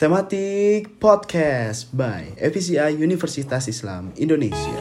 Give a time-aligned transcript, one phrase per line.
[0.00, 4.80] Tematik Podcast by FCI Universitas Islam Indonesia.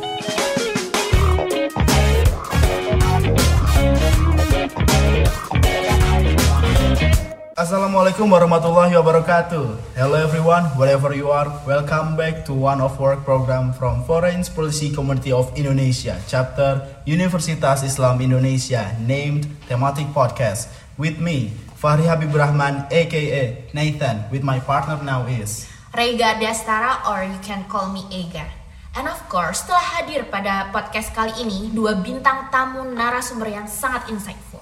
[7.51, 10.00] Assalamualaikum warahmatullahi wabarakatuh.
[10.00, 14.96] Hello everyone, wherever you are, welcome back to one of work program from Foreign Policy
[14.96, 20.72] Community of Indonesia, chapter Universitas Islam Indonesia, named Thematic Podcast.
[20.96, 25.64] With me, Fahri Habib Rahman, aka Nathan, with my partner now is
[25.95, 28.44] Rega Dastara or you can call me Ega.
[28.99, 34.12] And of course, telah hadir pada podcast kali ini dua bintang tamu narasumber yang sangat
[34.12, 34.59] insightful.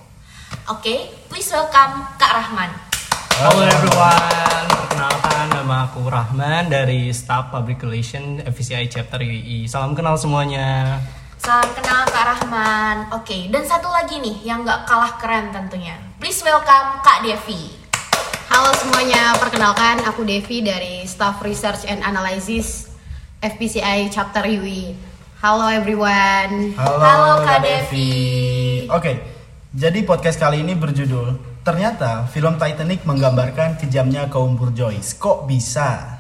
[0.70, 2.70] Oke, okay, please welcome Kak Rahman.
[3.42, 9.66] Halo everyone, perkenalkan nama aku Rahman dari Staff Public Relation FCI Chapter UI.
[9.66, 11.02] Salam kenal semuanya.
[11.42, 13.10] Salam kenal Kak Rahman.
[13.10, 16.07] Oke, okay, dan satu lagi nih yang gak kalah keren tentunya.
[16.18, 17.78] Please welcome Kak Devi.
[18.50, 22.90] Halo semuanya, perkenalkan aku Devi dari Staff Research and Analysis
[23.38, 24.98] FPCI Chapter UI.
[25.46, 26.74] Halo everyone.
[26.74, 27.86] Halo, Halo Kak Devi.
[27.86, 28.10] Devi.
[28.90, 29.16] Oke, okay,
[29.70, 35.14] jadi podcast kali ini berjudul Ternyata film Titanic menggambarkan kejamnya kaum burjois.
[35.20, 36.17] Kok bisa?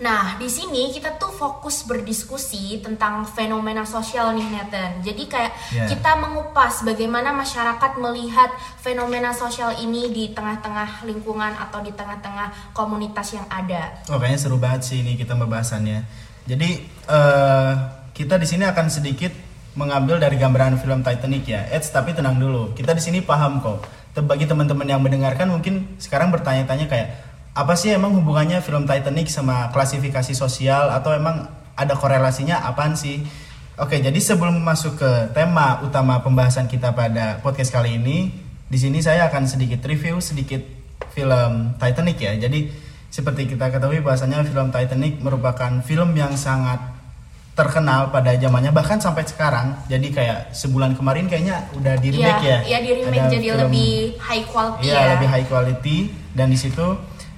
[0.00, 5.04] Nah, di sini kita tuh fokus berdiskusi tentang fenomena sosial nih Nathan.
[5.04, 5.92] Jadi kayak Yeah.
[5.92, 8.48] kita mengupas bagaimana masyarakat melihat
[8.80, 14.00] fenomena sosial ini di tengah-tengah lingkungan atau di tengah-tengah komunitas yang ada.
[14.08, 16.08] Oh, kayaknya seru banget sih ini kita pembahasannya.
[16.48, 16.70] Jadi
[17.06, 17.72] eh
[18.16, 19.30] kita di sini akan sedikit
[19.76, 21.68] mengambil dari gambaran film Titanic ya.
[21.70, 22.72] Eits, tapi tenang dulu.
[22.74, 23.84] Kita di sini paham kok.
[24.16, 27.08] Bagi teman-teman yang mendengarkan mungkin sekarang bertanya-tanya kayak
[27.50, 33.20] apa sih emang hubungannya film Titanic sama klasifikasi sosial atau emang ada korelasinya apaan sih?
[33.80, 38.28] Oke, jadi sebelum masuk ke tema utama pembahasan kita pada podcast kali ini,
[38.68, 40.60] di sini saya akan sedikit review sedikit
[41.10, 42.36] film Titanic ya.
[42.36, 42.70] Jadi
[43.10, 46.78] seperti kita ketahui bahasanya film Titanic merupakan film yang sangat
[47.50, 49.74] terkenal pada zamannya bahkan sampai sekarang.
[49.90, 52.58] Jadi kayak sebulan kemarin kayaknya udah di remake ya.
[52.62, 53.92] Iya, di remake Ada jadi film- lebih
[54.22, 55.08] high quality Iya, ya.
[55.16, 55.98] lebih high quality
[56.32, 56.86] dan di situ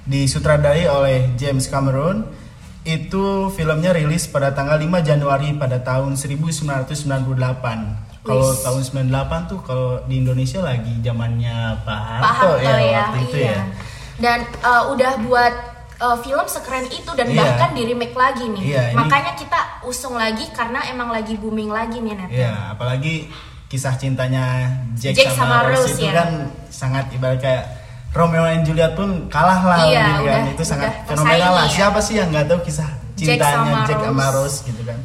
[0.05, 2.23] disutradarai oleh James Cameron.
[2.83, 8.03] Itu filmnya rilis pada tanggal 5 Januari pada tahun 1998.
[8.23, 13.19] Kalau tahun 98 tuh kalau di Indonesia lagi zamannya Pak Pak Harto, Harto ya, waktu
[13.27, 13.51] itu iya.
[13.51, 13.63] ya.
[14.15, 15.53] Dan uh, udah buat
[15.99, 17.39] uh, film sekeren itu dan Iya.
[17.43, 18.63] bahkan di remake lagi nih.
[18.63, 22.31] Iya, ini- Makanya kita usung lagi karena emang lagi booming lagi nih Nathan.
[22.31, 23.27] Iya, apalagi
[23.67, 26.13] kisah cintanya Jack, Jack sama, sama Rose, Rose, itu ya.
[26.15, 26.29] kan
[26.71, 27.63] sangat ibarat kayak
[28.13, 30.21] Romeo and Juliet pun kalah lah Iya, gitu kan.
[30.39, 31.65] udah- Itu sangat fenomenal lah.
[31.65, 31.73] ya.
[31.73, 34.61] Siapa sih yang nggak tahu kisah cintanya Jack sama Rose.
[34.63, 34.99] Gitu kan.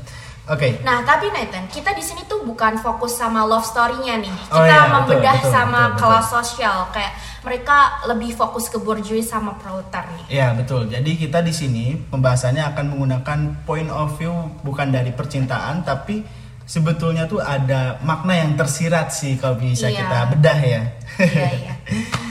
[0.47, 0.81] Oke.
[0.81, 4.33] Nah, tapi Nathan, kita di sini tuh bukan fokus sama love story-nya nih.
[4.49, 6.01] Oh Kita iya, betul, membedah betul, sama betul, betul.
[6.01, 6.77] kelas sosial.
[6.89, 10.25] Kayak mereka lebih fokus ke bourgeois sama proletar nih.
[10.31, 10.85] Iya betul.
[10.87, 14.33] Jadi kita di sini pembahasannya akan menggunakan point of view
[14.63, 16.25] bukan dari percintaan tapi
[16.65, 19.97] sebetulnya tuh ada makna yang tersirat sih kalau bisa Iya.
[19.99, 20.83] kita bedah ya.
[21.19, 21.73] Iya, iya.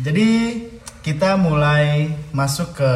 [0.00, 0.28] Jadi
[1.04, 2.92] kita mulai masuk ke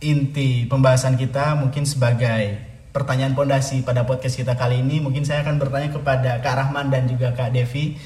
[0.00, 2.56] inti pembahasan kita mungkin sebagai
[2.92, 7.04] pertanyaan pondasi pada podcast kita kali ini mungkin saya akan bertanya kepada Kak Rahman dan
[7.04, 8.00] juga Kak Devi.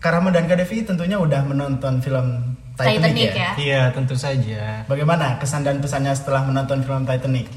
[0.00, 3.32] Kak Rahman dan Kak Devi tentunya udah menonton film Titanic, Titanic ya?
[3.32, 3.50] ya.
[3.56, 4.84] Iya, tentu saja.
[4.84, 7.48] Bagaimana kesan dan pesannya setelah menonton film Titanic?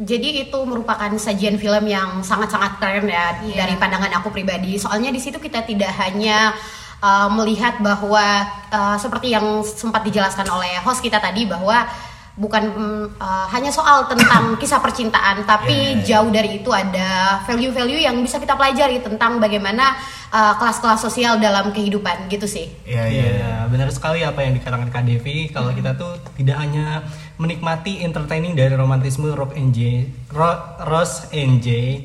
[0.00, 3.64] Jadi itu merupakan sajian film yang sangat-sangat keren ya Iya.
[3.64, 4.80] dari pandangan aku pribadi.
[4.80, 6.56] Soalnya di situ kita tidak hanya
[7.02, 11.84] uh, melihat bahwa uh, seperti yang sempat dijelaskan oleh host kita tadi bahwa
[12.32, 16.16] bukan mm, uh, hanya soal tentang kisah percintaan, tapi iya.
[16.16, 19.92] jauh dari itu ada value-value yang bisa kita pelajari tentang bagaimana
[20.32, 22.72] uh, kelas-kelas sosial dalam kehidupan gitu sih.
[22.88, 25.52] Iya Iya, benar sekali apa yang dikatakan Kak Devi.
[25.52, 27.04] Kalau kita tuh tidak hanya
[27.36, 32.00] menikmati entertaining dari romantisme Rock and J, Ro- Rose and J,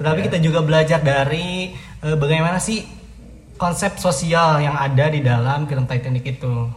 [0.00, 0.26] tetapi Iya.
[0.32, 2.95] kita juga belajar dari eh, bagaimana sih
[3.56, 6.68] konsep sosial yang ada di dalam film Titanic itu.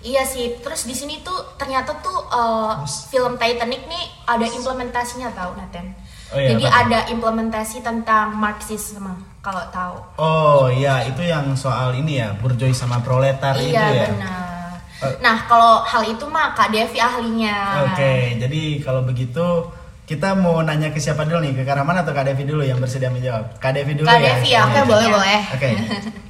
[0.00, 2.80] Iya sih, terus di sini tuh ternyata tuh uh,
[3.12, 5.92] film Titanic nih ada implementasinya tau Nathan.
[6.30, 6.80] Oh iya, Jadi apa tuh?
[6.86, 9.12] ada implementasi tentang Marxisme
[9.44, 9.96] kalau tahu.
[10.16, 14.06] Oh iya itu yang soal ini ya burjois sama proletar itu iya ya.
[14.14, 14.72] benar.
[15.04, 15.14] Eh.
[15.24, 17.90] Nah kalau hal itu mah Kak Devi ahlinya.
[17.92, 19.68] Oke jadi kalau begitu
[20.10, 22.82] kita mau nanya ke siapa dulu nih ke Kak Rahman atau Kak Devi dulu yang
[22.82, 23.62] bersedia menjawab?
[23.62, 24.34] Kak Devi dulu Kak ya.
[24.34, 24.82] Devi ya, Oke, Iya.
[24.84, 25.40] boleh boleh.
[25.54, 25.68] Oke,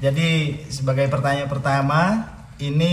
[0.04, 0.28] jadi
[0.68, 2.00] sebagai pertanyaan pertama,
[2.60, 2.92] ini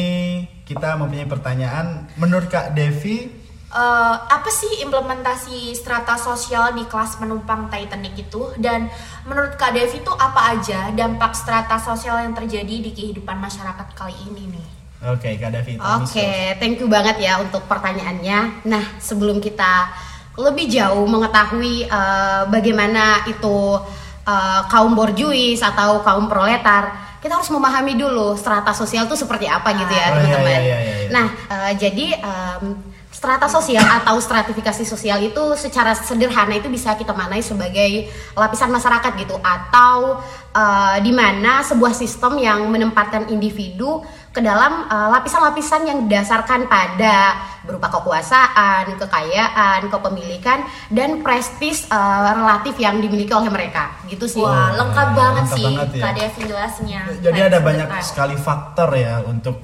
[0.63, 2.07] kita mempunyai pertanyaan.
[2.16, 8.88] Menurut Kak Devi, Eh, apa sih implementasi strata sosial di kelas penumpang Titanic itu dan
[9.28, 14.16] menurut Kak Devi tuh apa aja dampak strata sosial yang terjadi di kehidupan masyarakat kali
[14.24, 14.68] ini nih?
[15.12, 15.75] Oke, Kak Davi.
[15.78, 18.63] Oke, thank you banget ya untuk pertanyaannya.
[18.66, 19.92] Nah, sebelum kita
[20.38, 23.81] lebih jauh mengetahui eh, bagaimana itu
[24.24, 29.74] eh, kaum borjuis atau kaum proletar, kita harus memahami dulu strata sosial itu seperti apa
[29.74, 30.45] gitu ya, Oh, iya, teman-teman.
[30.45, 31.10] iya, iya, iya.
[31.10, 32.63] Nah, eh, jadi em,
[33.10, 39.10] strata sosial atau stratifikasi sosial itu secara sederhana itu bisa kita maknai sebagai lapisan masyarakat
[39.18, 40.22] gitu atau
[40.54, 44.06] eh, di mana sebuah sistem yang menempatkan individu
[44.38, 50.62] ke dalam eh, lapisan-lapisan yang didasarkan pada berupa kekuasaan, kekayaan, kepemilikan
[50.94, 54.45] dan prestis eh, relatif yang dimiliki oleh mereka gitu sih.
[54.45, 56.13] Wah, lengkap banget lengkap sih banget ya.
[56.13, 57.01] Devi jelasnya.
[57.25, 59.57] Jadi ada banyak sekali faktor ya untuk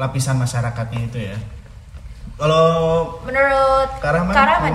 [0.00, 1.36] lapisan masyarakatnya itu ya.
[2.38, 3.90] Kalau Menurut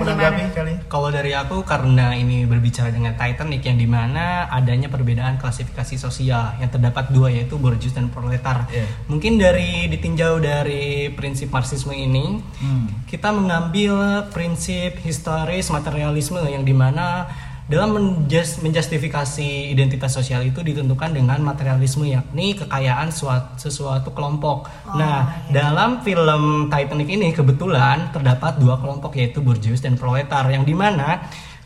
[0.04, 0.20] gimana?
[0.20, 0.72] menanggapi kali?
[0.84, 6.60] Kalau dari aku karena ini berbicara dengan Titanic yang di mana adanya perbedaan klasifikasi sosial
[6.60, 8.68] yang terdapat dua yaitu borjuis dan proletar.
[8.68, 8.84] Iya.
[9.08, 12.86] Mungkin dari ditinjau dari prinsip marxisme ini Hmm.
[13.08, 17.24] kita mengambil prinsip historis materialisme yang di mana
[17.64, 24.68] dalam menjus- menjustifikasi identitas sosial itu ditentukan dengan materialisme yakni kekayaan suat- sesuatu kelompok.
[24.94, 30.72] nah, dalam film Titanic ini kebetulan terdapat dua kelompok yaitu borjuis dan proletar yang di
[30.72, 31.24] mana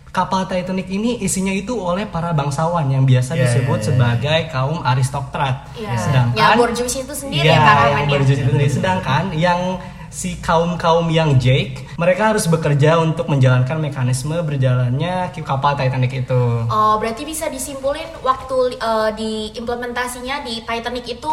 [0.09, 3.87] kapal Titanic ini isinya itu oleh para bangsawan yang biasa Ya, disebut ya, ya.
[3.89, 5.67] sebagai kaum aristokrat.
[5.75, 5.94] Iya.
[5.99, 8.09] Sedangkan Ya, borjuis itu sendiri Iya, ya, yang ya?
[8.09, 8.71] borjuis itu sendiri.
[8.71, 9.61] Sedangkan yang
[10.08, 16.43] si kaum kaum yang Jake mereka harus bekerja untuk menjalankan mekanisme berjalannya kapal Titanic itu.
[16.69, 21.32] Oh, berarti bisa disimpulin waktu eh, di implementasinya di Titanic itu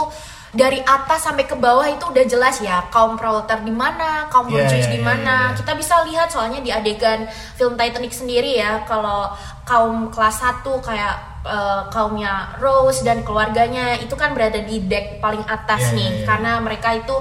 [0.56, 4.88] dari atas sampai ke bawah itu udah jelas ya kaum proletar di mana, kaum borjuis
[4.88, 5.38] iya, di iya, mana.
[5.52, 5.56] iya.
[5.60, 7.28] Kita bisa lihat soalnya di adegan
[7.60, 9.36] film Titanic sendiri ya kalau
[9.68, 15.44] kaum kelas 1 kayak eh, kaumnya Rose dan keluarganya itu kan berada di deck paling
[15.44, 16.26] atas Iya, nih iya, iya.
[16.26, 17.16] karena mereka itu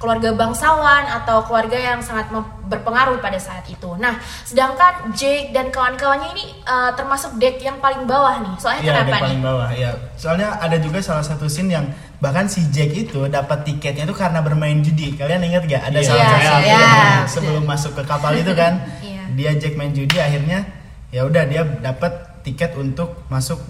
[0.00, 2.32] keluarga bangsawan atau keluarga yang sangat
[2.64, 4.00] berpengaruh pada saat itu.
[4.00, 8.54] Nah, sedangkan Jake dan kawan-kawannya ini eh, termasuk deck yang paling bawah nih.
[8.56, 9.22] Soalnya Iya, kenapa nih?
[9.28, 9.68] paling bawah.
[9.70, 11.84] Ya, soalnya ada juga salah satu scene yang
[12.16, 15.12] bahkan si Jack itu dapat tiketnya itu karena bermain judi.
[15.14, 15.82] Kalian ingat gak?
[15.86, 16.08] Ada Iya.
[16.08, 16.80] salah Iya, satu iya, scene iya.
[16.96, 18.72] yang sebelum masuk ke kapal itu kan.
[19.04, 19.22] Iya.
[19.30, 20.64] Dia Jack main judi akhirnya
[21.12, 23.60] ya udah dia dapat tiket untuk masuk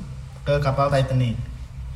[0.40, 1.34] ke kapal Titanic.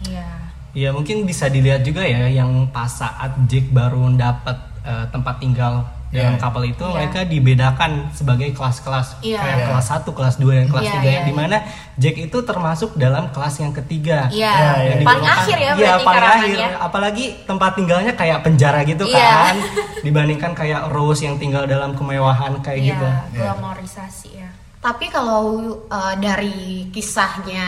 [0.04, 0.26] Iya.
[0.74, 5.80] Ya mungkin bisa dilihat juga ya yang pas saat Jake baru dapat eh, tempat tinggal
[6.10, 6.38] dalam Iya.
[6.38, 6.94] kapal itu Iya.
[6.94, 9.40] mereka dibedakan sebagai kelas-kelas Iya.
[9.40, 9.66] kayak Iya.
[9.66, 11.56] kelas 1, kelas 2 dan kelas Iya, 3 iya, yang di mana
[11.96, 14.28] Jake itu termasuk dalam kelas yang ketiga.
[14.28, 15.08] Iya, Iya, iya, Yang iya.
[15.08, 16.56] paling akhir ya Iya, berarti paling Karaman akhir.
[16.60, 16.68] ya.
[16.78, 19.24] Apalagi tempat tinggalnya kayak penjara gitu Iya.
[19.24, 19.56] kan.
[20.02, 23.06] Dibandingkan kayak Rose yang tinggal dalam kemewahan kayak Iya, gitu.
[23.34, 24.48] glamorisasi ya.
[24.84, 27.64] Tapi kalau uh, dari kisahnya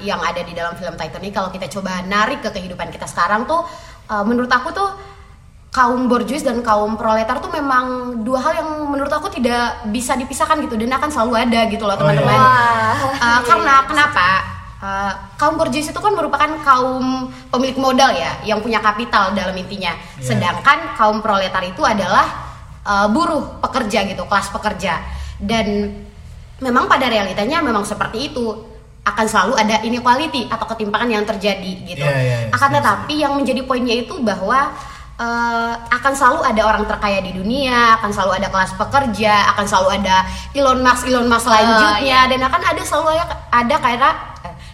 [0.00, 3.60] yang ada di dalam film Titanic, kalau kita coba narik ke kehidupan kita sekarang tuh,
[4.08, 4.88] uh, menurut aku tuh
[5.68, 10.56] kaum borjuis dan kaum proletar tuh memang dua hal yang menurut aku tidak bisa dipisahkan
[10.64, 12.32] gitu dan akan selalu ada gitu loh Oh, teman-teman.
[12.32, 12.40] iya.
[12.40, 12.96] Wah.
[13.20, 14.26] Uh, karena kenapa?
[14.80, 19.92] Uh, kaum borjuis itu kan merupakan kaum pemilik modal ya, yang punya kapital dalam intinya.
[20.16, 20.24] Iya.
[20.32, 22.24] Sedangkan kaum proletar itu adalah
[22.80, 25.04] uh, buruh, pekerja gitu, kelas pekerja.
[25.36, 25.92] Dan
[26.60, 28.46] memang pada realitanya memang seperti itu
[29.06, 32.02] akan selalu ada inequality atau ketimpangan yang terjadi gitu.
[32.02, 34.74] Iya, iya, iya, akan tetapi yang menjadi poinnya itu bahwa
[35.14, 39.88] eh, akan selalu ada orang terkaya di dunia, akan selalu ada kelas pekerja, akan selalu
[40.02, 42.20] ada Elon Musk Elon Musk selanjutnya iya.
[42.26, 44.00] dan akan ada selalu ada, ada kayak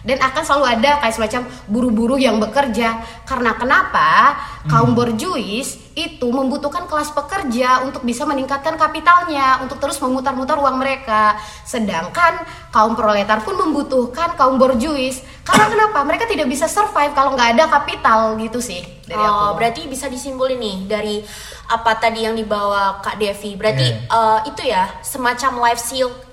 [0.03, 1.41] dan akan selalu ada kayak semacam
[1.71, 3.03] buruh-buruh yang bekerja.
[3.23, 4.37] Karena kenapa?
[4.67, 11.39] Kaum borjuis itu membutuhkan kelas pekerja untuk bisa meningkatkan kapitalnya untuk terus memutar-mutar uang mereka.
[11.63, 15.23] Sedangkan kaum proletar pun membutuhkan kaum borjuis.
[15.43, 15.99] Karena kenapa?
[16.07, 20.09] Mereka tidak bisa survive kalau nggak ada kapital gitu sih dari oh, aku berarti bisa
[20.09, 21.15] disimpulin nih dari
[21.65, 23.53] apa tadi yang dibawa Kak Devi.
[23.53, 24.09] Berarti Iya.
[24.09, 25.81] eh, itu ya semacam life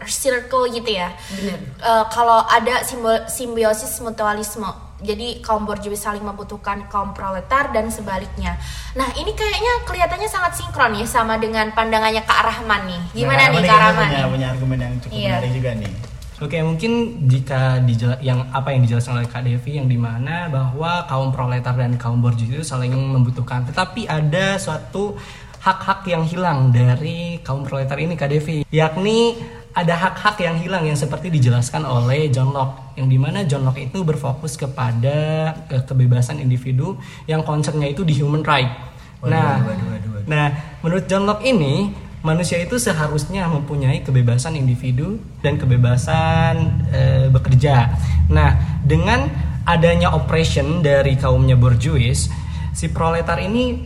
[0.07, 1.13] circle gitu ya.
[1.31, 1.59] Bener.
[1.77, 4.69] Eh, kalau ada simbol simbiosis mutualisme.
[5.01, 8.61] Jadi kaum borjuis saling membutuhkan kaum proletar dan sebaliknya.
[8.93, 13.03] Nah ini kayaknya kelihatannya sangat sinkron ya sama dengan pandangannya Kak Rahman nih.
[13.15, 14.09] Gimana Nah, nih Kak Rahman?
[14.09, 15.29] Punya, punya argumen yang cukup Iya.
[15.33, 15.93] menarik juga nih.
[16.41, 21.05] Oke, mungkin jika dijela- yang apa yang dijelaskan oleh Kak Devi yang di mana bahwa
[21.05, 25.21] kaum proletar dan kaum borjuis itu saling membutuhkan, tetapi ada suatu
[25.61, 29.37] hak-hak yang hilang dari kaum proletar ini Kak Devi, yakni
[29.77, 33.93] ada hak-hak yang hilang yang seperti dijelaskan oleh John Locke, yang di mana John Locke
[33.93, 36.97] itu berfokus kepada kebebasan individu
[37.29, 38.73] yang concernnya itu di human right.
[39.21, 40.25] Waduh, nah, waduh, waduh, waduh.
[40.25, 40.47] Nah,
[40.81, 47.97] menurut John Locke ini, manusia itu seharusnya mempunyai kebebasan individu dan kebebasan eh, bekerja.
[48.29, 49.29] Nah, dengan
[49.65, 52.29] adanya oppression dari kaumnya borjuis,
[52.77, 53.81] si proletar ini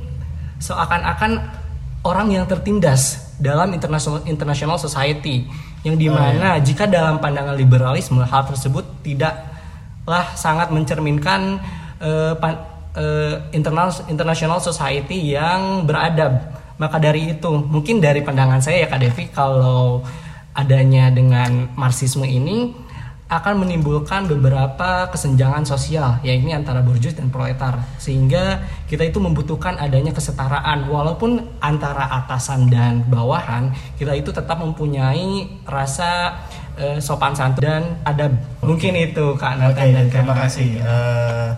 [0.58, 1.32] seakan-akan
[2.04, 5.46] orang yang tertindas dalam international international society
[5.82, 11.58] yang di mana jika dalam pandangan liberalisme hal tersebut tidaklah sangat mencerminkan
[11.98, 12.62] eh, pan-
[12.94, 19.00] eh, internal international society yang beradab maka dari itu mungkin dari pandangan saya ya Kak
[19.00, 20.02] Devi kalau
[20.54, 22.84] adanya dengan marxisme ini
[23.24, 27.80] akan menimbulkan beberapa kesenjangan sosial yaitu antara borjuis dan proletar.
[27.96, 30.86] Sehingga kita itu membutuhkan adanya kesetaraan.
[30.86, 36.36] Walaupun antara atasan dan bawahan kita itu tetap mempunyai rasa
[36.76, 38.28] eh, sopan santun dan ada
[38.60, 40.68] mungkin itu Kak Nathan dan Kak terima kasih.
[40.84, 41.50] Eh,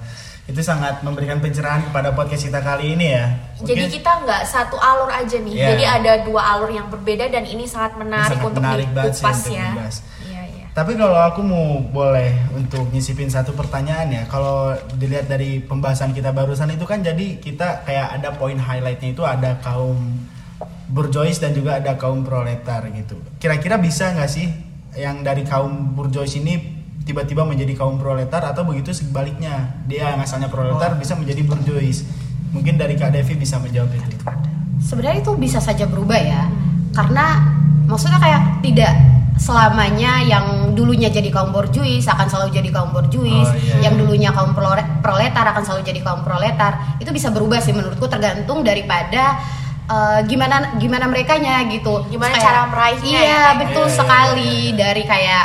[0.47, 3.35] itu sangat memberikan pencerahan kepada podcast kita kali ini ya.
[3.67, 5.55] Jadi Mungkin kita nggak satu alur aja nih.
[5.59, 5.67] Iya.
[5.75, 9.27] Jadi ada dua alur yang berbeda dan ini sangat menarik sangat untuk menarik banget sih
[9.27, 9.67] dikupas untuk ya.
[9.75, 9.97] dibahas.
[10.23, 10.65] Iya iya.
[10.71, 16.31] Tapi kalau aku mau boleh untuk nyisipin satu pertanyaan ya, kalau dilihat dari pembahasan kita
[16.31, 19.99] barusan itu kan jadi kita kayak ada poin highlightnya itu ada kaum
[20.87, 23.19] burjois dan juga ada kaum proletar gitu.
[23.43, 24.47] Kira-kira bisa nggak sih
[24.95, 29.77] yang dari kaum burjois ini tiba-tiba menjadi kaum proletar atau begitu sebaliknya.
[29.85, 32.07] Dia yang asalnya proletar bisa menjadi burjois?
[32.51, 34.17] Mungkin dari Kak Devi bisa menjawab itu.
[34.79, 36.47] sebenarnya itu bisa saja berubah ya.
[36.93, 37.43] Karena
[37.85, 38.93] maksudnya kayak tidak
[39.37, 43.85] selamanya yang dulunya jadi kaum borjuis akan selalu jadi kaum borjuis Oh, iya.
[43.85, 46.97] yang dulunya kaum prole- proletar akan selalu jadi kaum proletar.
[46.97, 49.37] Itu bisa berubah sih menurutku tergantung daripada
[49.87, 52.09] eh, gimana gimana merekanya gitu.
[52.09, 54.55] Gimana Kayak- cara meraihnya iya ya, betul Iya, iya, sekali.
[54.73, 55.45] dari kayak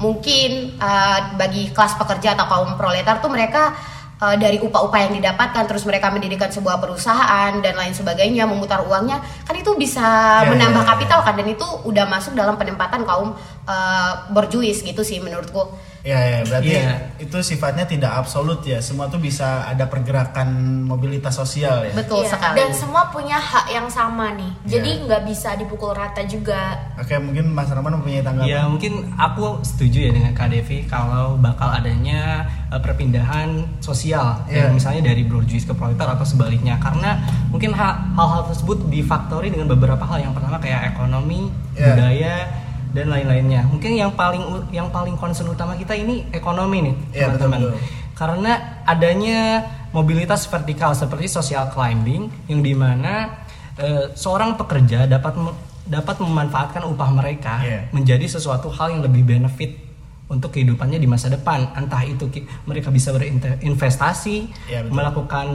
[0.00, 3.76] mungkin eh, bagi kelas pekerja atau kaum proletar tuh mereka
[4.16, 9.20] eh, dari upah-upah yang didapatkan terus mereka mendirikan sebuah perusahaan dan lain sebagainya memutar uangnya
[9.44, 10.00] kan itu bisa
[10.42, 10.92] Iya, menambah iya, iya.
[10.96, 13.36] kapital kan dan itu udah masuk dalam penempatan kaum
[13.68, 15.68] eh, berjuis gitu sih menurutku
[16.00, 16.96] Ya, ya, berarti Iya.
[17.18, 18.80] itu sifatnya tidak absolut ya.
[18.80, 20.48] Semua tuh bisa ada pergerakan
[20.82, 21.92] mobilitas sosial ya.
[21.92, 24.48] betul Iya, sekali Dan semua punya hak yang sama nih.
[24.64, 25.02] Jadi Iya.
[25.04, 26.72] nggak bisa dipukul rata juga.
[26.96, 28.48] Oke, mungkin Mas Rahman mempunyai tanggapan.
[28.48, 34.66] Ya mungkin aku setuju ya dengan Kak Devi kalau bakal adanya eh, perpindahan sosial Iya.
[34.66, 39.66] ya misalnya dari borjuis ke proletar atau sebaliknya karena mungkin ha- hal-hal tersebut difaktori dengan
[39.68, 41.86] beberapa hal yang pertama kayak ekonomi, Iya.
[41.88, 42.34] budaya
[42.90, 43.66] dan lain-lainnya.
[43.66, 47.58] Mungkin yang paling yang paling concern utama kita ini ekonomi nih Iya, teman-teman.
[47.60, 47.98] betul-betul.
[48.14, 48.52] Karena
[48.84, 49.40] adanya
[49.90, 53.42] mobilitas vertikal seperti social climbing yang di mana
[53.74, 55.34] eh, seorang pekerja dapat
[55.82, 57.80] dapat memanfaatkan upah mereka Iya.
[57.90, 59.89] menjadi sesuatu hal yang lebih benefit
[60.30, 62.30] untuk kehidupannya di masa depan entah itu
[62.64, 64.94] mereka bisa berinvestasi betul.
[64.94, 65.46] melakukan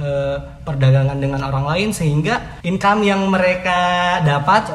[0.00, 4.72] eh, perdagangan dengan orang lain sehingga income yang mereka dapat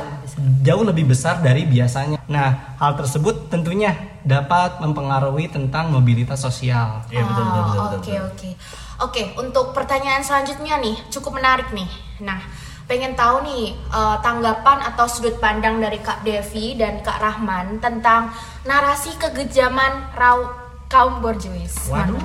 [0.62, 7.24] jauh lebih besar dari biasanya nah hal tersebut tentunya dapat mempengaruhi tentang mobilitas sosial Iya,
[7.26, 8.28] betul, betul, betul, betul, Oke betul.
[8.28, 8.50] oke
[8.98, 9.22] oke.
[9.40, 11.88] Untuk pertanyaan selanjutnya nih cukup menarik nih.
[12.20, 12.44] Nah
[12.88, 18.32] pengen tahu nih eh, tanggapan atau sudut pandang dari Kak Devi dan Kak Rahman tentang
[18.63, 20.48] narasi kegejaman rau
[20.88, 21.91] kaum borjuis.
[21.91, 22.17] Waduh.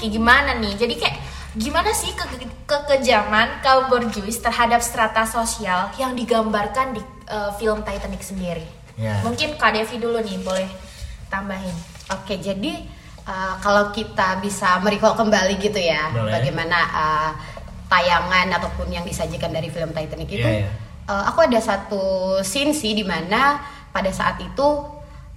[0.00, 0.74] Kayak gimana nih?
[0.80, 1.16] Jadi kayak
[1.56, 8.24] gimana sih ke- kekejaman kaum borjuis terhadap strata sosial yang digambarkan di eh, film Titanic
[8.24, 8.64] sendiri?
[8.96, 9.20] Ya.
[9.20, 10.68] Mungkin Kak Devi dulu nih boleh
[11.28, 11.76] tambahin.
[12.06, 12.86] Oke, jadi
[13.26, 16.32] uh, kalau kita bisa merecall kembali gitu ya, Boleh.
[16.38, 17.30] bagaimana uh,
[17.86, 20.70] tayangan ataupun yang disajikan dari film Titanic itu, Iya, iya.
[21.06, 22.02] uh, aku ada satu
[22.42, 23.62] scene sih di mana
[23.94, 24.66] pada saat itu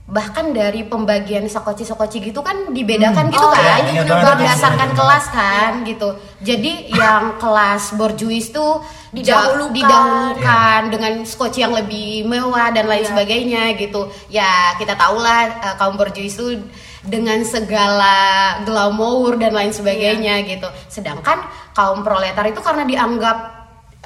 [0.09, 5.25] bahkan dari pembagian sekoci-sekoci gitu kan dibedakan gitu Oh, kan, iya, banget, berdasarkan ingat kelas
[5.29, 6.09] kan gitu.
[6.41, 8.81] Jadi yang kelas borjuis tuh
[9.13, 9.69] Didahulukan.
[9.69, 13.09] didahulukan dengan skoci yang lebih mewah dan lain Iya.
[13.13, 14.09] sebagainya gitu.
[14.33, 16.57] Ya kita tahulah uh, kaum borjuis itu
[17.05, 18.17] dengan segala
[18.65, 20.65] glamour dan lain sebagainya gitu.
[20.89, 21.37] Sedangkan
[21.77, 23.37] kaum proletar itu karena dianggap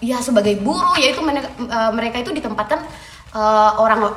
[0.03, 2.83] ya sebagai buruh yaitu men- uh, mereka itu ditempatkan
[3.31, 4.12] uh, orang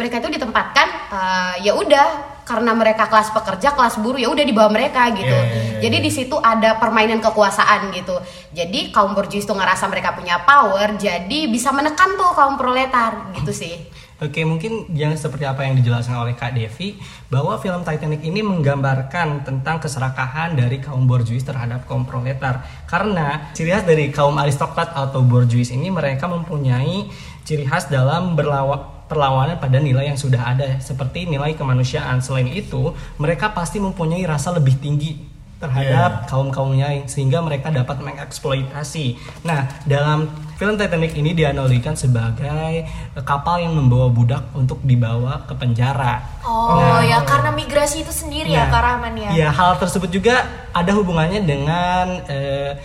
[0.00, 4.50] mereka itu ditempatkan uh, ya udah karena mereka kelas pekerja kelas buruh ya udah di
[4.56, 5.28] bawah mereka gitu.
[5.28, 8.16] Iya, iya, iya, jadi di situ ada permainan kekuasaan gitu.
[8.56, 13.52] Jadi kaum borjuis tuh ngerasa mereka punya power jadi bisa menekan tuh kaum proletar gitu
[13.52, 13.76] sih.
[14.20, 16.92] Oke, mungkin yang seperti apa yang dijelaskan oleh Kak Devi,
[17.32, 22.60] bahwa film Titanic ini menggambarkan tentang keserakahan dari kaum borjuis terhadap kaum proletar.
[22.84, 27.08] Karena ciri khas dari kaum aristokrat atau borjuis ini mereka mempunyai
[27.48, 32.22] ciri khas dalam berlawa perlawanan pada nilai yang sudah ada seperti nilai kemanusiaan.
[32.22, 35.18] Selain itu, mereka pasti mempunyai rasa lebih tinggi
[35.60, 39.20] terhadap kaum kaumnya sehingga mereka dapat mengeksploitasi.
[39.44, 40.24] Nah, dalam
[40.56, 46.24] film Titanic ini dianalogikan sebagai eh, kapal yang membawa budak untuk dibawa ke penjara.
[46.48, 49.28] Oh Nah, ya karena migrasi itu sendiri ya Nah, Kak Rahman ya.
[49.36, 52.80] Ya, hal tersebut juga ada hubungannya dengan eh,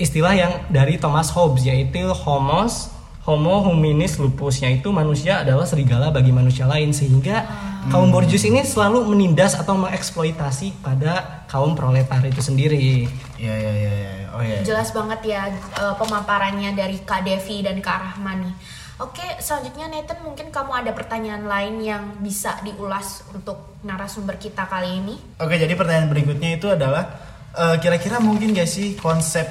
[0.00, 2.88] istilah yang dari Thomas Hobbes yaitu homos
[3.28, 7.44] homo hominis lupus yaitu manusia adalah serigala bagi manusia lain sehingga
[7.92, 13.08] kaum borjuis ini selalu menindas atau mengeksploitasi pada kaum proletar itu sendiri.
[13.40, 13.92] Iya iya iya.
[13.92, 14.12] iya.
[14.32, 14.60] Oh iya.
[14.64, 18.52] Jelas banget ya eh, pemaparannya dari Kak Devi dan Kak Rahmani.
[19.00, 25.00] Oke, selanjutnya Nathan mungkin kamu ada pertanyaan lain yang bisa diulas untuk narasumber kita kali
[25.00, 25.16] ini?
[25.40, 27.08] Oke, jadi pertanyaan berikutnya itu adalah
[27.56, 29.48] eh, kira-kira mungkin gak sih konsep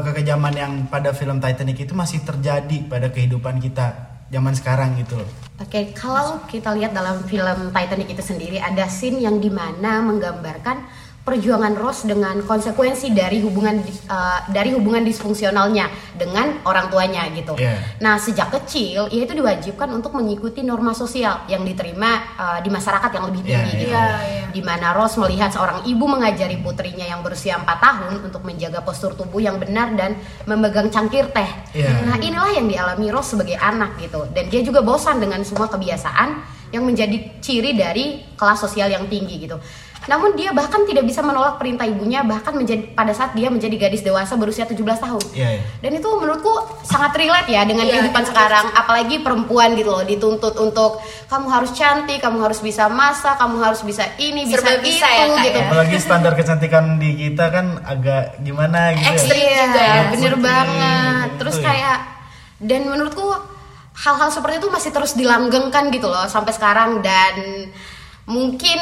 [0.00, 5.28] kekejaman yang pada film Titanic itu masih terjadi pada kehidupan kita zaman sekarang gitu loh.
[5.60, 10.80] Oke, kalau kita lihat dalam film Titanic itu sendiri ada scene yang di mana menggambarkan
[11.22, 13.78] perjuangan Rose dengan konsekuensi dari hubungan
[14.10, 15.86] uh, dari hubungan disfungsionalnya
[16.18, 17.54] dengan orang tuanya gitu.
[17.54, 18.02] Iya.
[18.02, 23.10] Nah sejak kecil ia itu diwajibkan untuk mengikuti norma sosial yang diterima uh, di masyarakat
[23.14, 23.78] yang lebih Iya, tinggi iya.
[23.78, 23.94] gitu.
[23.94, 24.44] Iya, iya.
[24.50, 29.14] Di mana Rose melihat seorang ibu mengajari putrinya yang berusia 4 tahun untuk menjaga postur
[29.14, 30.18] tubuh yang benar dan
[30.50, 31.50] memegang cangkir teh.
[31.70, 32.02] Iya.
[32.02, 34.26] Nah inilah yang dialami Rose sebagai anak gitu.
[34.34, 39.46] Dan dia juga bosan dengan semua kebiasaan yang menjadi ciri dari kelas sosial yang tinggi
[39.46, 39.60] gitu.
[40.10, 44.02] Namun dia bahkan tidak bisa menolak perintah ibunya bahkan menjadi pada saat dia menjadi gadis
[44.02, 45.24] dewasa berusia 17 tahun.
[45.30, 45.62] Iya, iya.
[45.78, 46.50] Dan itu menurutku
[46.82, 48.30] sangat relate ya dengan Iya, kehidupan iya.
[48.34, 50.98] sekarang, apalagi perempuan gitu loh dituntut untuk
[51.30, 55.06] kamu harus cantik, kamu harus bisa masak, kamu harus bisa ini, bisa Serba itu bisa
[55.06, 55.58] ya, Kak, gitu.
[55.58, 55.66] ya?
[55.70, 59.06] Apalagi standar kecantikan di kita kan agak gimana gitu.
[59.06, 59.10] ya.
[59.14, 59.38] Ekstrim.
[59.42, 59.94] Iya, juga ya.
[60.10, 61.26] bener Ekstrim, banget.
[61.30, 61.64] gitu Terus ya.
[61.64, 61.98] kayak
[62.62, 63.26] dan menurutku
[63.92, 67.68] hal-hal seperti itu masih terus dilanggengkan gitu loh sampai sekarang dan
[68.24, 68.78] mungkin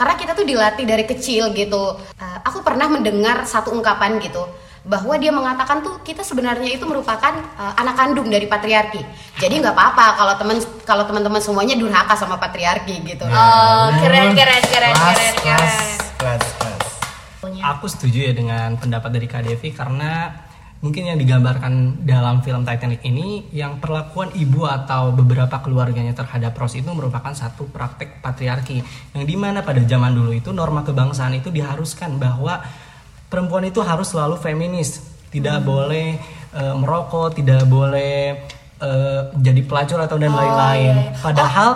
[0.00, 2.00] karena kita tuh dilatih dari kecil gitu.
[2.16, 4.48] Uh, aku pernah mendengar satu ungkapan gitu
[4.80, 9.04] bahwa dia mengatakan tuh kita sebenarnya itu merupakan uh, anak kandung dari patriarki.
[9.36, 10.56] Jadi nggak apa-apa kalau teman
[10.88, 13.28] kalau teman-teman semuanya durhaka sama patriarki gitu.
[13.28, 15.68] Oh, keren, keren, keren, keren, kelas, keren.
[16.16, 16.84] kelas, kelas.
[17.60, 20.32] Aku setuju ya dengan pendapat dari Kak Devi karena
[20.80, 26.80] mungkin yang digambarkan dalam film Titanic ini yang perlakuan ibu atau beberapa keluarganya terhadap Rose
[26.80, 28.80] itu merupakan satu praktek patriarki.
[29.12, 32.64] Yang di mana pada zaman dulu itu norma kebangsaan itu diharuskan bahwa
[33.28, 35.04] perempuan itu harus selalu feminis.
[35.28, 36.16] Tidak boleh
[36.56, 38.40] eh, merokok tidak boleh
[38.80, 41.12] eh, jadi pelacur atau dan lain-lain.
[41.20, 41.70] padahal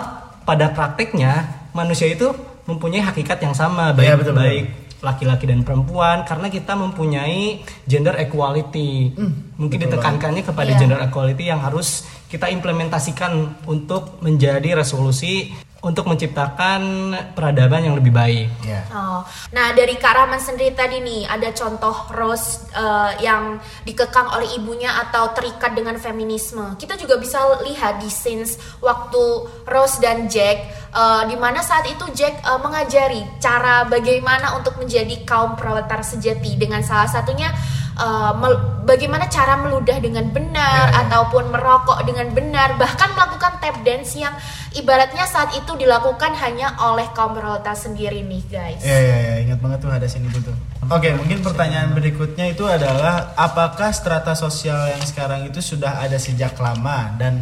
[0.49, 2.33] pada prakteknya manusia itu
[2.65, 4.35] mempunyai hakikat yang sama Iya, baik betul, betul.
[4.41, 4.65] baik
[5.05, 9.13] laki-laki dan perempuan karena kita mempunyai gender equality.
[9.61, 10.79] Mungkin betul ditekankannya kepada Iya.
[10.81, 15.53] gender equality yang harus kita implementasikan untuk menjadi resolusi
[15.85, 18.49] untuk menciptakan peradaban yang lebih baik.
[18.65, 18.89] Iya.
[18.89, 19.21] Oh,
[19.53, 24.89] nah dari Kak Rahman sendiri tadi nih ada contoh Rose eh, yang dikekang oleh ibunya
[25.05, 26.73] atau terikat dengan feminisme.
[26.81, 30.57] Kita juga bisa lihat di scenes waktu Rose dan Jack,
[30.89, 36.57] eh, di mana saat itu Jack eh, mengajari cara bagaimana untuk menjadi kaum proletar sejati
[36.57, 37.53] dengan salah satunya
[37.95, 41.01] eh, mel- bagaimana cara meludah dengan benar Ya, ya.
[41.07, 44.35] ataupun merokok dengan benar, bahkan melakukan tap dance yang
[44.71, 48.81] ibaratnya saat itu dilakukan hanya oleh kaum proletar sendiri nih guys.
[48.81, 50.55] Iya iya iya ingat banget tuh ada sini itu tuh.
[50.87, 56.53] Oke mungkin pertanyaan berikutnya itu adalah apakah strata sosial yang sekarang itu sudah ada sejak
[56.59, 57.41] lama dan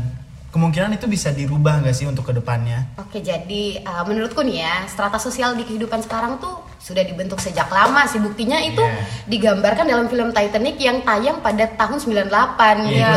[0.54, 2.94] kemungkinan itu bisa dirubah nggak sih untuk ke depannya?
[3.02, 7.72] Oke, jadi uh, menurutku nih ya, strata sosial di kehidupan sekarang tuh sudah dibentuk sejak
[7.72, 8.20] lama sih.
[8.20, 9.08] Buktinya itu Iya.
[9.26, 13.12] digambarkan dalam film Titanic yang tayang pada tahun 98 Iya,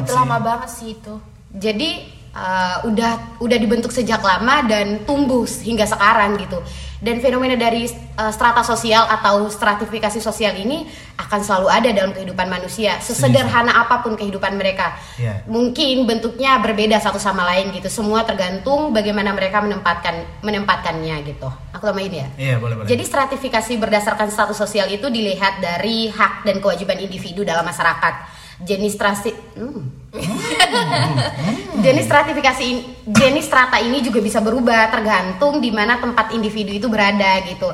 [0.00, 0.08] gitu.
[0.08, 0.16] sih.
[0.16, 1.14] lama banget sih itu.
[1.52, 1.90] Jadi
[2.32, 6.58] uh, udah udah dibentuk sejak lama dan tumbuh hingga sekarang gitu.
[7.02, 10.86] Dan fenomena dari uh, strata sosial atau stratifikasi sosial ini
[11.18, 14.94] akan selalu ada dalam kehidupan manusia, sesederhana apa pun kehidupan mereka.
[15.18, 15.42] Iya.
[15.50, 17.90] Mungkin bentuknya berbeda satu sama lain gitu.
[17.90, 21.50] Semua tergantung bagaimana mereka menempatkan menempatkannya gitu.
[21.74, 22.28] Aku tambahin ya.
[22.38, 22.86] Iya boleh boleh.
[22.86, 28.30] Jadi stratifikasi berdasarkan status sosial itu dilihat dari hak dan kewajiban individu dalam masyarakat.
[28.62, 30.01] Jenis strasi, hmm.
[31.84, 36.86] jenis stratifikasi ini, jenis strata ini juga bisa berubah tergantung di mana tempat individu itu
[36.92, 37.72] berada gitu.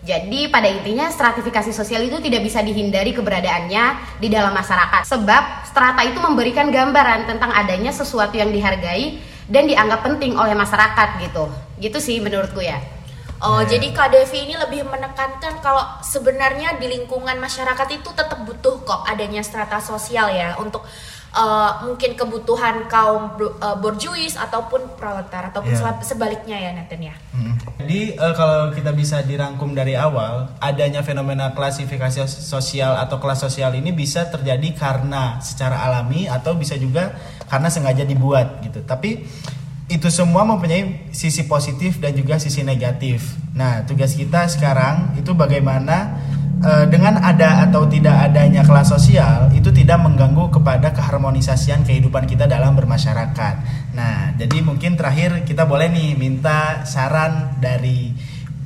[0.00, 5.04] Jadi pada intinya stratifikasi sosial itu tidak bisa dihindari keberadaannya di dalam masyarakat.
[5.04, 11.20] Sebab strata itu memberikan gambaran tentang adanya sesuatu yang dihargai dan dianggap penting oleh masyarakat
[11.20, 11.52] gitu.
[11.76, 12.80] Gitu sih menurutku ya.
[13.40, 13.76] Oh, Iya.
[13.76, 19.00] jadi Kak Devi ini lebih menekankan kalau sebenarnya di lingkungan masyarakat itu tetap butuh kok
[19.08, 20.84] adanya strata sosial ya untuk
[21.30, 25.78] eh, mungkin kebutuhan kaum eh, borjuis ataupun proletar ataupun Iya.
[25.78, 27.14] sel- sebaliknya ya Nathan ya.
[27.30, 27.54] Mm.
[27.78, 33.72] Jadi eh, kalau kita bisa dirangkum dari awal, adanya fenomena klasifikasi sosial atau kelas sosial
[33.72, 37.14] ini bisa terjadi karena secara alami atau bisa juga
[37.46, 38.82] karena sengaja dibuat gitu.
[38.82, 39.22] Tapi
[39.86, 43.26] itu semua mempunyai sisi positif dan juga sisi negatif.
[43.58, 46.14] Nah, tugas kita sekarang itu bagaimana
[46.60, 52.44] eh, dengan ada atau tidak adanya kelas sosial itu tidak mengganggu kepada keharmonisasian kehidupan kita
[52.46, 53.54] dalam bermasyarakat.
[53.96, 58.12] Nah, jadi mungkin terakhir kita boleh nih minta saran dari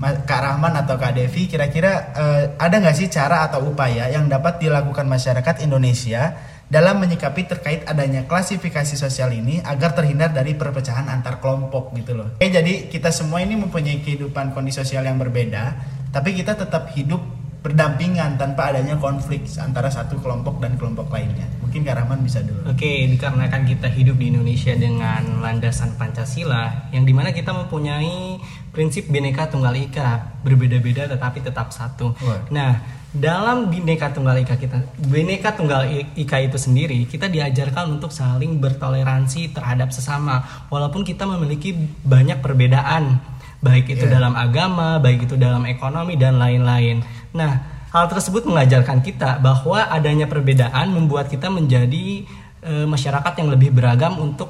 [0.04, 4.61] Kak Rahman atau Kak Devi kira-kira eh, ada nggak sih cara atau upaya yang dapat
[4.61, 6.35] dilakukan masyarakat Indonesia
[6.68, 12.28] dalam menyikapi terkait adanya klasifikasi sosial ini agar terhindar dari perpecahan antar kelompok gitu loh.
[12.37, 15.76] Oke, jadi kita semua ini mempunyai kehidupan kondisi sosial yang berbeda,
[16.11, 17.22] tapi kita tetap hidup
[17.64, 21.48] berdampingan tanpa adanya konflik antara satu kelompok dan kelompok lainnya.
[21.64, 22.61] Mungkin Kak Rahman bisa dulu.
[22.68, 28.37] Oke, dikarenakan kita hidup di Indonesia dengan landasan Pancasila, yang di mana kita mempunyai
[28.68, 32.12] prinsip Bhinneka Tunggal Ika, berbeda-beda tetapi tetap satu.
[32.20, 32.44] Wah.
[32.53, 32.85] Nah,
[33.16, 39.57] dalam Bhinneka Tunggal Ika kita, Bhinneka Tunggal Ika itu sendiri, kita diajarkan untuk saling bertoleransi
[39.57, 41.72] terhadap sesama, walaupun kita memiliki
[42.05, 43.24] banyak perbedaan,
[43.64, 44.20] baik itu Iya.
[44.20, 47.00] dalam agama, baik itu dalam ekonomi dan lain-lain.
[47.33, 47.53] Nah,
[47.88, 52.29] hal tersebut mengajarkan kita bahwa adanya perbedaan membuat kita menjadi
[52.61, 54.48] eh, masyarakat yang lebih beragam untuk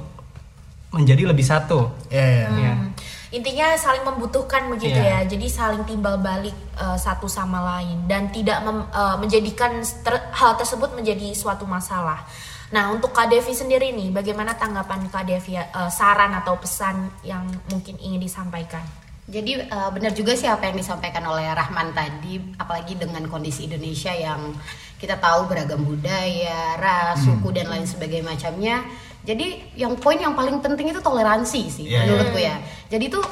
[0.91, 1.91] menjadi lebih satu.
[2.07, 2.47] Ya, ya.
[2.47, 2.73] Ya.
[2.79, 2.91] Hmm.
[3.35, 5.27] Intinya saling membutuhkan begitu Iya.
[5.27, 5.35] ya.
[5.35, 10.55] Jadi saling timbal balik eh, satu sama lain dan tidak mem- eh, menjadikan ter- hal
[10.55, 12.23] tersebut menjadi suatu masalah.
[12.71, 17.43] Nah, untuk Kak Devi sendiri nih, bagaimana tanggapan Kak Devi eh, saran atau pesan yang
[17.67, 18.87] mungkin ingin disampaikan?
[19.25, 24.13] Jadi eh, benar juga sih apa yang disampaikan oleh Rahman tadi, apalagi dengan kondisi Indonesia
[24.13, 24.53] yang
[25.01, 28.85] kita tahu beragam budaya, ras, suku dan lain sebagainya macamnya.
[29.25, 32.61] Jadi yang poin yang paling penting itu toleransi sih Iya, menurutku ya.
[32.93, 33.25] Jadi tuh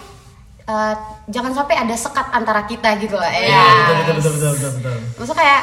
[0.64, 0.94] eh,
[1.28, 3.28] jangan sampai ada sekat antara kita gitu loh.
[3.28, 3.64] Ya, Ya.
[3.92, 4.96] betul, betul, betul, betul, betul, betul.
[5.20, 5.62] Maksudnya kayak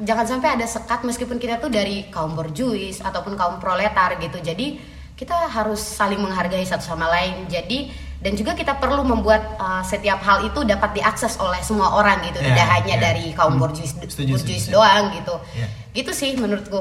[0.00, 4.36] jangan sampai ada sekat meskipun kita tuh dari kaum borjuis ataupun kaum proletar gitu.
[4.44, 4.76] Jadi
[5.16, 7.48] kita harus saling menghargai satu sama lain.
[7.48, 12.20] Jadi dan juga kita perlu membuat uh, setiap hal itu dapat diakses oleh semua orang
[12.22, 13.02] gitu, Ya, tidak hanya ya.
[13.02, 13.62] dari kaum Hmm.
[13.62, 14.76] borjuis Setuju, borjuis setuju.
[14.76, 15.34] doang gitu.
[15.54, 15.66] Ya.
[15.90, 16.80] Gitu sih menurutku.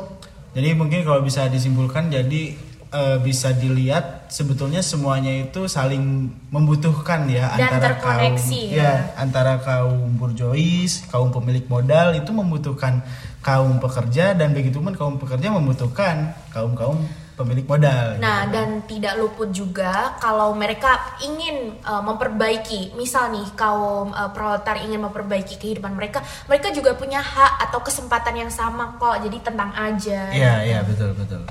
[0.49, 2.58] Jadi mungkin kalau bisa disimpulkan jadi
[2.89, 6.02] eh, bisa dilihat sebetulnya semuanya itu saling
[6.49, 8.93] membutuhkan ya Dan antara terkoneksi kaum ya.
[9.15, 13.06] antara kaum burjois, kaum pemilik modal itu membutuhkan
[13.39, 16.97] kaum pekerja dan begitu pun kaum pekerja membutuhkan kaum-kaum
[17.39, 18.19] pemilik modal.
[18.19, 18.52] Nah, gitu.
[18.52, 24.99] dan tidak luput juga kalau mereka ingin uh, memperbaiki, misal nih kaum uh, proletar ingin
[24.99, 26.19] memperbaiki kehidupan mereka,
[26.52, 29.23] mereka juga punya hak atau kesempatan yang sama kok.
[29.23, 30.28] Jadi tenang aja.
[30.36, 31.47] Iya, iya betul betul.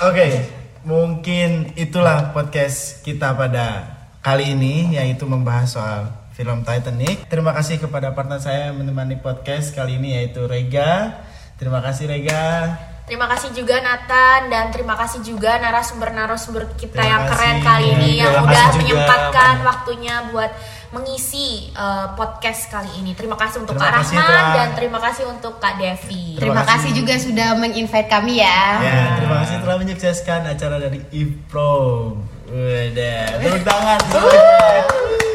[0.00, 0.48] Oke,
[0.88, 6.00] mungkin itulah podcast kita pada kali ini yaitu membahas soal
[6.32, 7.28] film Titanic.
[7.28, 11.20] Terima kasih kepada partner saya yang menemani podcast kali ini yaitu Rega.
[11.56, 12.95] Terima kasih Rega.
[13.06, 17.62] Terima kasih juga Nathan dan terima kasih juga narasumber-narasumber kita Terima yang keren kasih.
[17.62, 18.82] kali ini yang Terima udah kasih juga.
[18.82, 20.50] menyempatkan waktunya buat
[20.86, 23.14] mengisi uh, podcast kali ini.
[23.14, 24.54] Terima kasih untuk Terima Kak kasih, Rahman Tra.
[24.54, 26.24] dan terima kasih untuk Kak Devi.
[26.34, 26.72] Terima Terima, kasih.
[26.74, 28.62] kasih juga sudah menginvite kami ya.
[28.80, 32.16] Ya, terima kasih telah menyukseskan acara dari Ipro.
[32.46, 35.25] Udah, tepuk tangan.